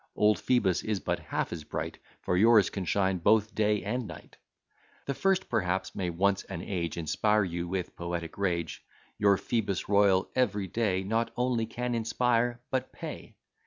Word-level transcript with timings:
Old 0.15 0.39
Phoebus 0.39 0.81
is 0.83 0.99
but 0.99 1.19
half 1.19 1.53
as 1.53 1.63
bright, 1.63 1.99
For 2.21 2.35
yours 2.35 2.71
can 2.71 2.85
shine 2.85 3.19
both 3.19 3.53
day 3.53 3.83
and 3.83 4.07
night. 4.07 4.35
The 5.05 5.13
first, 5.13 5.47
perhaps, 5.47 5.93
may 5.93 6.09
once 6.09 6.43
an 6.45 6.63
age 6.63 6.97
Inspire 6.97 7.43
you 7.43 7.67
with 7.67 7.95
poetic 7.95 8.35
rage; 8.39 8.83
Your 9.19 9.37
Phoebus 9.37 9.87
Royal, 9.87 10.27
every 10.33 10.65
day, 10.65 11.03
Not 11.03 11.29
only 11.37 11.67
can 11.67 11.93
inspire, 11.93 12.61
but 12.71 12.91
pay. 12.91 13.35